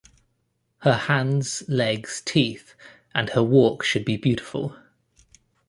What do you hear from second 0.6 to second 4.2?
Her hands, legs, teeth and her walk should be